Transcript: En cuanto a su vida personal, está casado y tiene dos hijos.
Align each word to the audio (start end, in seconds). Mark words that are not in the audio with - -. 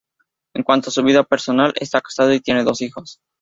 En 0.55 0.63
cuanto 0.63 0.89
a 0.89 0.91
su 0.91 1.03
vida 1.03 1.21
personal, 1.23 1.75
está 1.79 2.01
casado 2.01 2.33
y 2.33 2.39
tiene 2.39 2.63
dos 2.63 2.81
hijos. 2.81 3.19